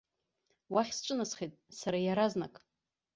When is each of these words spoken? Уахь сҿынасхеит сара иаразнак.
Уахь 0.73 0.93
сҿынасхеит 0.97 1.53
сара 1.79 1.97
иаразнак. 2.01 2.55